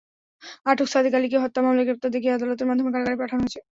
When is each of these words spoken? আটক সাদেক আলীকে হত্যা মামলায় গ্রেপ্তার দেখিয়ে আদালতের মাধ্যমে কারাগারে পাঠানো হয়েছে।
আটক 0.65 0.87
সাদেক 0.93 1.13
আলীকে 1.17 1.37
হত্যা 1.43 1.61
মামলায় 1.61 1.85
গ্রেপ্তার 1.87 2.13
দেখিয়ে 2.15 2.35
আদালতের 2.35 2.67
মাধ্যমে 2.69 2.91
কারাগারে 2.93 3.17
পাঠানো 3.21 3.41
হয়েছে। 3.43 3.59